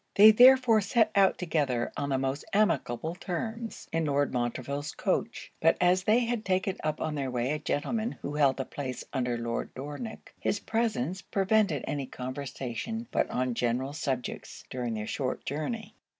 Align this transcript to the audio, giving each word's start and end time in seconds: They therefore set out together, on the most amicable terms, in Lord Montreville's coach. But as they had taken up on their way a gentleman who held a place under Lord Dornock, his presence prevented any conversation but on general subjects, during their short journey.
They 0.15 0.31
therefore 0.31 0.81
set 0.81 1.11
out 1.13 1.37
together, 1.37 1.91
on 1.95 2.09
the 2.09 2.17
most 2.17 2.43
amicable 2.53 3.13
terms, 3.13 3.87
in 3.93 4.05
Lord 4.05 4.33
Montreville's 4.33 4.93
coach. 4.93 5.51
But 5.61 5.77
as 5.79 6.05
they 6.05 6.21
had 6.21 6.43
taken 6.43 6.77
up 6.83 6.99
on 6.99 7.13
their 7.13 7.29
way 7.29 7.51
a 7.51 7.59
gentleman 7.59 8.13
who 8.23 8.33
held 8.33 8.59
a 8.59 8.65
place 8.65 9.03
under 9.13 9.37
Lord 9.37 9.71
Dornock, 9.75 10.33
his 10.39 10.59
presence 10.59 11.21
prevented 11.21 11.85
any 11.87 12.07
conversation 12.07 13.07
but 13.11 13.29
on 13.29 13.53
general 13.53 13.93
subjects, 13.93 14.63
during 14.71 14.95
their 14.95 15.05
short 15.05 15.45
journey. 15.45 15.93